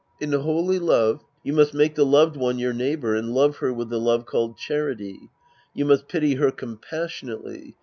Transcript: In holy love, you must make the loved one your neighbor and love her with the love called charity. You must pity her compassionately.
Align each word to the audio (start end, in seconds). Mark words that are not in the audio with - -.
In 0.19 0.31
holy 0.31 0.79
love, 0.79 1.23
you 1.43 1.53
must 1.53 1.75
make 1.75 1.93
the 1.93 2.03
loved 2.03 2.35
one 2.35 2.57
your 2.57 2.73
neighbor 2.73 3.13
and 3.13 3.35
love 3.35 3.57
her 3.57 3.71
with 3.71 3.89
the 3.89 3.99
love 3.99 4.25
called 4.25 4.57
charity. 4.57 5.29
You 5.75 5.85
must 5.85 6.07
pity 6.07 6.33
her 6.33 6.49
compassionately. 6.49 7.75